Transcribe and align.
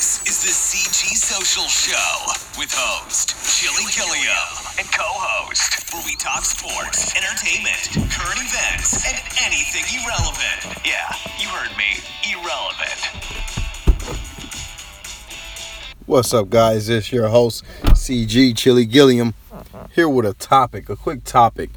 This 0.00 0.24
is 0.24 0.40
the 0.40 0.48
CG 0.48 1.14
Social 1.14 1.68
Show 1.68 2.32
with 2.58 2.72
host 2.72 3.36
Chili 3.44 3.84
Gilliam 3.94 4.32
and 4.78 4.90
co-host, 4.90 5.92
where 5.92 6.02
we 6.06 6.16
talk 6.16 6.42
sports, 6.42 7.14
entertainment, 7.14 8.10
current 8.10 8.38
events, 8.40 9.04
and 9.06 9.18
anything 9.44 9.84
irrelevant. 10.00 10.80
Yeah, 10.86 11.06
you 11.38 11.48
heard 11.48 11.76
me, 11.76 12.00
irrelevant. 12.32 12.96
What's 16.06 16.32
up, 16.32 16.48
guys? 16.48 16.88
It's 16.88 17.12
your 17.12 17.28
host, 17.28 17.62
CG 17.88 18.56
Chili 18.56 18.86
Gilliam, 18.86 19.34
here 19.92 20.08
with 20.08 20.24
a 20.24 20.32
topic, 20.32 20.88
a 20.88 20.96
quick 20.96 21.24
topic. 21.24 21.68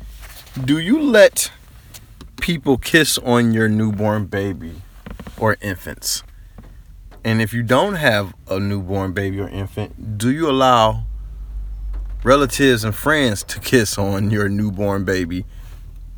Do 0.64 0.80
you 0.80 1.02
let 1.02 1.52
people 2.40 2.78
kiss 2.78 3.18
on 3.18 3.52
your 3.52 3.68
newborn 3.68 4.28
baby 4.28 4.82
or 5.38 5.58
infants? 5.60 6.24
And 7.26 7.42
if 7.42 7.54
you 7.54 7.64
don't 7.64 7.96
have 7.96 8.34
a 8.50 8.60
newborn 8.60 9.14
baby 9.14 9.40
or 9.40 9.48
infant, 9.48 10.18
do 10.18 10.30
you 10.30 10.50
allow 10.50 11.04
relatives 12.24 12.84
and 12.84 12.94
friends 12.94 13.44
to 13.44 13.60
kiss 13.60 13.98
on 13.98 14.30
your 14.30 14.50
newborn 14.50 15.06
baby 15.06 15.46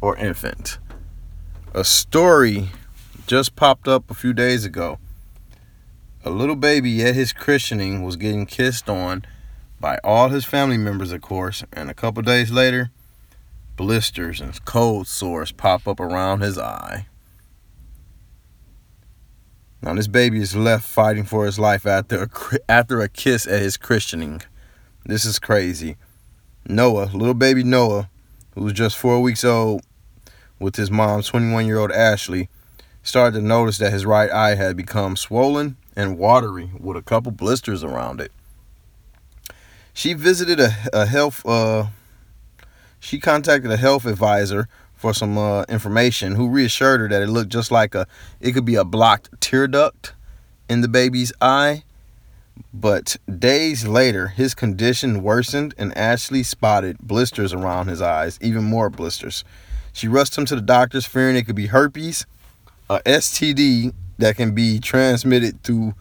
or 0.02 0.18
infant? 0.18 0.80
A 1.74 1.84
story 1.84 2.70
just 3.28 3.56
popped 3.56 3.88
up 3.88 4.10
a 4.10 4.16
few 4.16 4.34
days 4.34 4.66
ago. 4.66 4.98
A 6.24 6.32
little 6.32 6.56
baby 6.56 7.04
at 7.04 7.14
his 7.14 7.34
christening 7.34 8.04
was 8.04 8.16
getting 8.16 8.48
kissed 8.48 8.90
on 8.90 9.26
by 9.80 10.00
all 10.04 10.30
his 10.30 10.46
family 10.46 10.78
members, 10.78 11.12
of 11.12 11.22
course, 11.22 11.64
and 11.72 11.92
a 11.92 11.94
couple 11.94 12.24
days 12.24 12.50
later, 12.50 12.90
blisters 13.76 14.42
and 14.42 14.64
cold 14.66 15.08
sores 15.08 15.52
pop 15.52 15.88
up 15.88 16.00
around 16.00 16.42
his 16.42 16.58
eye. 16.58 17.06
Now 19.86 19.94
this 19.94 20.08
baby 20.08 20.42
is 20.42 20.56
left 20.56 20.84
fighting 20.84 21.26
for 21.26 21.46
his 21.46 21.60
life 21.60 21.86
after 21.86 22.24
a, 22.24 22.58
after 22.68 23.02
a 23.02 23.08
kiss 23.08 23.46
at 23.46 23.62
his 23.62 23.78
christening. 23.78 24.42
This 25.06 25.26
is 25.26 25.38
crazy. 25.38 25.98
Noah, 26.68 27.12
little 27.14 27.36
baby 27.36 27.64
Noah, 27.64 28.10
who 28.56 28.64
was 28.64 28.74
just 28.74 28.98
four 28.98 29.22
weeks 29.22 29.44
old, 29.44 29.84
with 30.58 30.76
his 30.76 30.90
mom, 30.90 31.22
21 31.22 31.68
year 31.68 31.78
old 31.78 31.92
Ashley, 31.92 32.50
started 33.04 33.38
to 33.38 33.46
notice 33.46 33.78
that 33.78 33.94
his 33.94 34.08
right 34.08 34.32
eye 34.32 34.56
had 34.56 34.76
become 34.76 35.16
swollen 35.16 35.78
and 35.96 36.18
watery 36.18 36.72
with 36.80 36.98
a 36.98 37.04
couple 37.04 37.32
blisters 37.32 37.84
around 37.84 38.20
it. 38.20 38.32
She 39.94 40.14
visited 40.14 40.60
a, 40.60 40.72
a 40.94 41.06
health. 41.06 41.46
Uh, 41.46 41.90
she 43.00 43.20
contacted 43.20 43.70
a 43.70 43.78
health 43.78 44.08
advisor 44.08 44.68
for 45.06 45.14
some 45.14 45.38
uh, 45.38 45.62
information 45.70 46.34
who 46.34 46.50
reassured 46.50 47.00
her 47.00 47.08
that 47.08 47.22
it 47.22 47.28
looked 47.28 47.52
just 47.52 47.70
like 47.70 47.94
a 47.94 48.08
it 48.40 48.54
could 48.54 48.66
be 48.66 48.74
a 48.74 48.84
blocked 48.84 49.30
tear 49.40 49.68
duct 49.68 50.16
in 50.68 50.82
the 50.82 50.88
baby's 50.88 51.32
eye. 51.40 51.84
But 52.74 53.16
days 53.38 53.86
later 53.86 54.30
his 54.30 54.56
condition 54.56 55.22
worsened 55.22 55.76
and 55.78 55.96
ashley 55.96 56.42
spotted 56.42 56.98
blisters 56.98 57.54
around 57.54 57.88
his 57.88 58.02
eyes 58.02 58.40
even 58.42 58.64
more 58.64 58.90
blisters. 58.90 59.44
She 59.94 60.08
rushed 60.08 60.36
him 60.36 60.46
to 60.46 60.56
the 60.56 60.62
doctors 60.62 61.06
fearing 61.06 61.36
it 61.36 61.46
could 61.46 61.56
be 61.56 61.68
herpes 61.68 62.26
a 62.90 62.98
std 63.02 63.94
that 64.18 64.36
can 64.36 64.56
be 64.56 64.80
transmitted 64.80 65.62
through 65.62 65.94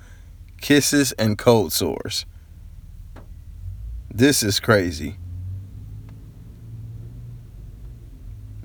kisses 0.62 1.12
and 1.18 1.36
cold 1.36 1.74
sores. 1.74 2.24
This 4.08 4.42
is 4.42 4.60
crazy 4.60 5.18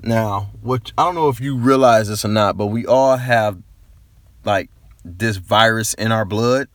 Now, 0.02 0.50
which 0.62 0.92
I 0.96 1.04
don't 1.04 1.14
know 1.14 1.28
if 1.28 1.40
you 1.40 1.56
realize 1.56 2.08
this 2.08 2.24
or 2.24 2.28
not, 2.28 2.56
but 2.56 2.66
we 2.66 2.86
all 2.86 3.16
have 3.16 3.58
like 4.44 4.70
this 5.04 5.36
virus 5.36 5.92
in 5.94 6.10
our 6.10 6.24
blood. 6.24 6.68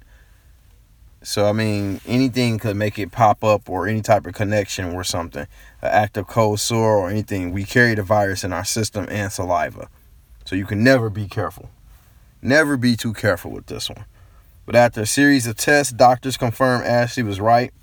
So 1.24 1.50
I 1.50 1.54
mean, 1.54 2.02
anything 2.06 2.60
could 2.60 2.76
make 2.76 3.00
it 3.00 3.12
pop 3.12 3.44
up, 3.44 3.68
or 3.68 3.88
any 3.88 4.02
type 4.02 4.28
of 4.28 4.36
connection 4.36 4.94
or 4.94 5.04
something, 5.04 5.48
an 5.82 5.90
active 5.90 6.28
cold 6.28 6.60
sore 6.60 6.98
or 6.98 7.10
anything. 7.10 7.52
We 7.52 7.64
carry 7.64 7.96
the 7.96 8.04
virus 8.04 8.44
in 8.44 8.54
our 8.54 8.66
system 8.66 9.08
and 9.10 9.32
saliva, 9.32 9.90
so 10.46 10.56
you 10.56 10.66
can 10.66 10.84
never 10.84 11.10
be 11.10 11.28
careful. 11.28 11.72
Never 12.44 12.78
be 12.78 12.96
too 12.96 13.14
careful 13.14 13.50
with 13.50 13.66
this 13.66 13.90
one. 13.90 14.06
But 14.68 14.76
after 14.76 15.02
a 15.02 15.06
series 15.08 15.48
of 15.48 15.58
tests, 15.58 15.92
doctors 15.92 16.38
confirmed 16.38 16.86
Ashley 16.86 17.24
was 17.24 17.40
right, 17.40 17.74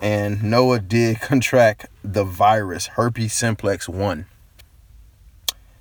and 0.00 0.42
Noah 0.42 0.80
did 0.80 1.20
contract 1.20 1.86
the 2.02 2.24
virus, 2.24 2.88
herpes 2.88 3.32
simplex 3.32 3.88
one. 3.88 4.26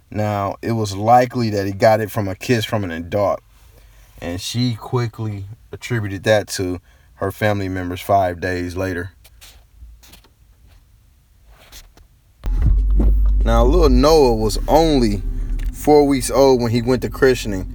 Now, 0.09 0.56
it 0.62 0.72
was 0.72 0.95
likely 0.95 1.50
that 1.50 1.66
he 1.66 1.73
got 1.73 2.00
it 2.00 2.09
from 2.09 2.28
a 2.28 2.35
kiss 2.35 2.63
from 2.63 2.84
an 2.84 2.91
adult, 2.91 3.41
and 4.22 4.40
she 4.40 4.75
quickly 4.75 5.45
attributed 5.72 6.23
that 6.23 6.47
to 6.50 6.79
her 7.16 7.31
family 7.31 7.68
members 7.68 8.00
five 8.00 8.40
days 8.40 8.78
later. 8.78 9.12
Now, 13.44 13.63
little 13.63 13.90
Noah 13.90 14.35
was 14.35 14.59
only 14.67 15.23
four 15.73 16.06
weeks 16.06 16.29
old 16.29 16.62
when 16.62 16.72
he 16.72 16.81
went 16.81 17.01
to 17.03 17.09
christening, 17.09 17.73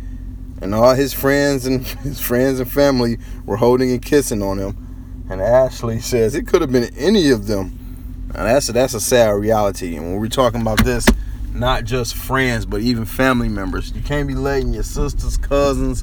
and 0.60 0.74
all 0.74 0.94
his 0.94 1.12
friends 1.14 1.66
and 1.66 1.86
his 2.04 2.20
friends 2.20 2.60
and 2.60 2.70
family 2.70 3.18
were 3.44 3.56
holding 3.56 3.90
and 3.90 4.02
kissing 4.02 4.42
on 4.42 4.58
him. 4.58 5.24
And 5.30 5.40
Ashley 5.40 6.00
says 6.00 6.34
it 6.34 6.46
could 6.46 6.60
have 6.60 6.72
been 6.72 6.94
any 6.96 7.30
of 7.30 7.46
them. 7.46 8.26
Now 8.34 8.44
that's 8.44 8.68
a, 8.68 8.72
that's 8.72 8.94
a 8.94 9.00
sad 9.00 9.30
reality. 9.30 9.96
And 9.96 10.12
when 10.12 10.20
we're 10.20 10.28
talking 10.28 10.60
about 10.60 10.84
this, 10.84 11.06
not 11.52 11.84
just 11.84 12.14
friends, 12.14 12.66
but 12.66 12.80
even 12.80 13.04
family 13.04 13.48
members. 13.48 13.92
You 13.92 14.02
can't 14.02 14.26
be 14.26 14.34
letting 14.34 14.72
your 14.72 14.82
sisters, 14.82 15.36
cousins, 15.36 16.02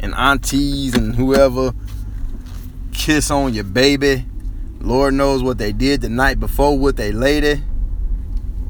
and 0.00 0.14
aunties 0.14 0.94
and 0.94 1.14
whoever 1.16 1.72
kiss 2.92 3.30
on 3.30 3.54
your 3.54 3.64
baby. 3.64 4.24
Lord 4.80 5.14
knows 5.14 5.42
what 5.42 5.58
they 5.58 5.72
did 5.72 6.00
the 6.00 6.08
night 6.08 6.38
before 6.38 6.78
with 6.78 7.00
a 7.00 7.12
lady 7.12 7.62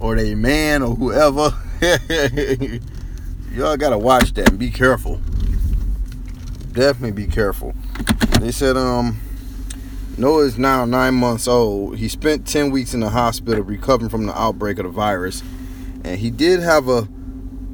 or 0.01 0.17
a 0.17 0.35
man 0.35 0.83
or 0.83 0.95
whoever. 0.95 1.53
Y'all 3.53 3.77
gotta 3.77 3.99
watch 3.99 4.33
that 4.35 4.51
and 4.51 4.59
be 4.59 4.71
careful. 4.71 5.21
Definitely 6.73 7.13
be 7.13 7.27
careful. 7.27 7.75
They 8.41 8.53
said 8.53 8.77
um 8.77 9.19
Noah 10.17 10.47
is 10.47 10.59
now 10.59 10.85
nine 10.85 11.15
months 11.15 11.47
old. 11.47 11.99
He 11.99 12.09
spent 12.09 12.47
10 12.47 12.71
weeks 12.71 12.95
in 12.95 13.01
the 13.01 13.11
hospital 13.11 13.63
recovering 13.63 14.11
from 14.11 14.27
the 14.27 14.37
outbreak 14.37 14.79
of 14.79 14.85
the 14.85 14.91
virus 14.91 15.43
and 16.05 16.19
he 16.19 16.31
did 16.31 16.61
have 16.61 16.89
a 16.89 17.09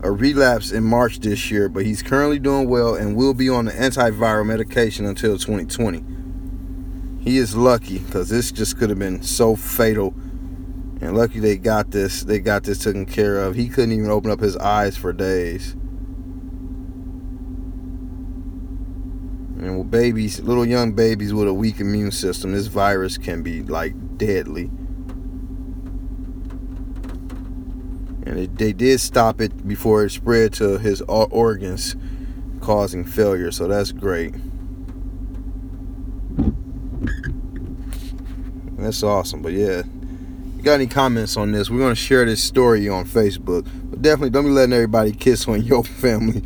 a 0.04 0.12
relapse 0.12 0.70
in 0.70 0.84
March 0.84 1.20
this 1.20 1.50
year, 1.50 1.66
but 1.66 1.86
he's 1.86 2.02
currently 2.02 2.38
doing 2.38 2.68
well 2.68 2.94
and 2.94 3.16
will 3.16 3.32
be 3.32 3.48
on 3.48 3.64
the 3.64 3.72
antiviral 3.72 4.44
medication 4.44 5.06
until 5.06 5.38
2020. 5.38 6.04
He 7.20 7.38
is 7.38 7.56
lucky 7.56 8.00
because 8.00 8.28
this 8.28 8.52
just 8.52 8.76
could 8.76 8.90
have 8.90 8.98
been 8.98 9.22
so 9.22 9.56
fatal. 9.56 10.14
And 11.00 11.16
lucky 11.16 11.40
they 11.40 11.56
got 11.56 11.90
this, 11.90 12.22
they 12.22 12.38
got 12.38 12.64
this 12.64 12.80
taken 12.80 13.06
care 13.06 13.40
of. 13.40 13.54
He 13.54 13.70
couldn't 13.70 13.92
even 13.92 14.10
open 14.10 14.30
up 14.30 14.40
his 14.40 14.58
eyes 14.58 14.94
for 14.94 15.14
days. 15.14 15.72
And 19.56 19.78
with 19.78 19.90
babies, 19.90 20.40
little 20.40 20.66
young 20.66 20.92
babies 20.92 21.32
with 21.32 21.48
a 21.48 21.54
weak 21.54 21.80
immune 21.80 22.12
system, 22.12 22.52
this 22.52 22.66
virus 22.66 23.16
can 23.16 23.42
be 23.42 23.62
like 23.62 24.18
deadly. 24.18 24.70
And 28.26 28.38
it, 28.38 28.56
they 28.56 28.72
did 28.72 29.00
stop 29.00 29.40
it 29.40 29.66
before 29.66 30.04
it 30.04 30.10
spread 30.10 30.52
to 30.54 30.78
his 30.78 31.00
organs, 31.02 31.96
causing 32.60 33.04
failure. 33.04 33.50
So 33.50 33.68
that's 33.68 33.92
great. 33.92 34.34
That's 38.78 39.02
awesome. 39.02 39.42
But 39.42 39.52
yeah, 39.52 39.82
you 40.56 40.62
got 40.62 40.74
any 40.74 40.86
comments 40.86 41.36
on 41.36 41.52
this? 41.52 41.70
We're 41.70 41.78
gonna 41.78 41.94
share 41.94 42.24
this 42.24 42.42
story 42.42 42.88
on 42.88 43.04
Facebook. 43.04 43.66
But 43.84 44.02
definitely 44.02 44.30
don't 44.30 44.44
be 44.44 44.50
letting 44.50 44.72
everybody 44.72 45.12
kiss 45.12 45.46
on 45.46 45.62
your 45.62 45.84
family, 45.84 46.40